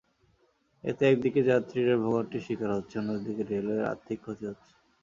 এতে 0.83 1.03
একদিকে 1.07 1.41
যাত্রীরা 1.49 1.95
ভোগান্তির 2.03 2.45
শিকার 2.45 2.69
হচ্ছেন, 2.77 3.03
অন্যদিকে 3.05 3.43
রেলওয়ের 3.45 3.89
আর্থিক 3.91 4.17
ক্ষতি 4.23 4.43
হচ্ছে। 4.49 4.71